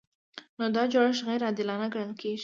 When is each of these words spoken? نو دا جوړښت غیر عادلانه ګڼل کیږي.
نو 0.57 0.65
دا 0.75 0.83
جوړښت 0.93 1.23
غیر 1.27 1.41
عادلانه 1.47 1.87
ګڼل 1.93 2.11
کیږي. 2.21 2.39